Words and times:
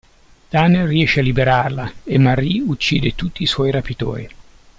Daniel 0.49 0.87
riesce 0.87 1.19
a 1.19 1.21
liberarla 1.21 1.93
e 2.05 2.17
Marie 2.17 2.61
uccide 2.61 3.13
tutti 3.13 3.43
i 3.43 3.45
suoi 3.45 3.69
rapitori. 3.69 4.27